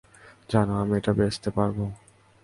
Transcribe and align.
জানো, 0.49 0.73
আমি 0.81 0.93
এটা 0.99 1.11
বেচতে 1.19 1.49
পারবো। 1.57 1.83